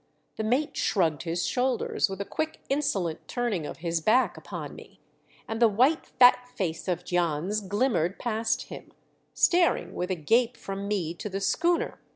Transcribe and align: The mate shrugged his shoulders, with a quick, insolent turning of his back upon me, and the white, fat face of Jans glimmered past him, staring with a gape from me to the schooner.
The 0.37 0.43
mate 0.43 0.75
shrugged 0.75 1.21
his 1.21 1.45
shoulders, 1.45 2.09
with 2.09 2.19
a 2.19 2.25
quick, 2.25 2.61
insolent 2.69 3.27
turning 3.27 3.67
of 3.67 3.77
his 3.85 4.01
back 4.01 4.35
upon 4.35 4.73
me, 4.75 4.99
and 5.47 5.61
the 5.61 5.67
white, 5.67 6.07
fat 6.07 6.47
face 6.55 6.87
of 6.87 7.05
Jans 7.05 7.61
glimmered 7.61 8.17
past 8.17 8.63
him, 8.69 8.93
staring 9.35 9.93
with 9.93 10.09
a 10.09 10.15
gape 10.15 10.57
from 10.57 10.87
me 10.87 11.13
to 11.13 11.29
the 11.29 11.39
schooner. 11.39 12.01